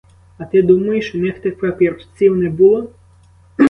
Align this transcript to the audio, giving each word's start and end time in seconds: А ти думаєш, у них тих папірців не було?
А 0.37 0.45
ти 0.45 0.61
думаєш, 0.61 1.15
у 1.15 1.17
них 1.17 1.39
тих 1.39 1.59
папірців 1.59 2.35
не 2.35 2.49
було? 2.49 2.89